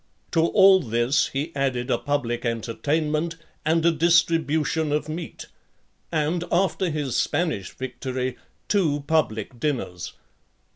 To 0.31 0.41
all 0.47 0.79
this 0.79 1.27
he 1.27 1.55
added 1.55 1.91
a 1.91 1.99
public 1.99 2.43
entertainment, 2.43 3.35
and 3.63 3.85
a 3.85 3.91
distribution 3.91 4.91
of 4.91 5.07
meat, 5.07 5.45
and, 6.11 6.43
after 6.51 6.89
his 6.89 7.15
Spanish 7.15 7.69
victory, 7.77 8.35
two 8.67 9.03
public 9.05 9.59
dinners. 9.59 10.13